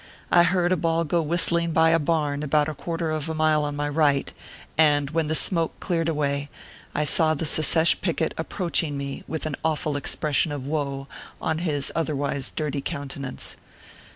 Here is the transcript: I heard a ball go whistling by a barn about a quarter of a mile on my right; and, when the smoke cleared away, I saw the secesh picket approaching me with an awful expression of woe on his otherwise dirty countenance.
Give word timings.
I 0.31 0.41
heard 0.41 0.71
a 0.71 0.75
ball 0.77 1.03
go 1.03 1.21
whistling 1.21 1.73
by 1.73 1.91
a 1.91 1.99
barn 1.99 2.41
about 2.41 2.67
a 2.67 2.73
quarter 2.73 3.11
of 3.11 3.29
a 3.29 3.35
mile 3.35 3.63
on 3.63 3.75
my 3.75 3.87
right; 3.87 4.33
and, 4.75 5.11
when 5.11 5.27
the 5.27 5.35
smoke 5.35 5.79
cleared 5.79 6.09
away, 6.09 6.49
I 6.95 7.03
saw 7.03 7.35
the 7.35 7.45
secesh 7.45 8.01
picket 8.01 8.33
approaching 8.35 8.97
me 8.97 9.23
with 9.27 9.45
an 9.45 9.55
awful 9.63 9.95
expression 9.95 10.51
of 10.51 10.65
woe 10.65 11.05
on 11.39 11.59
his 11.59 11.91
otherwise 11.95 12.49
dirty 12.49 12.81
countenance. 12.81 13.57